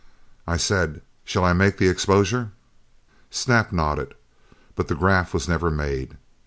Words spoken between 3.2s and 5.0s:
Snap nodded. But that